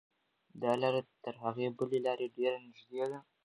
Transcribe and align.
دا 0.61 0.71
لاره 0.81 1.01
تر 1.23 1.33
هغې 1.43 1.67
بلې 1.77 1.99
لارې 2.05 2.27
ډېره 2.37 2.57
نږدې 2.65 3.03
ده. 3.11 3.19